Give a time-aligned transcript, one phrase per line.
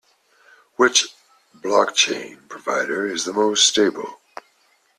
[0.77, 1.09] Which
[1.55, 4.19] blockchain provider is the most stable?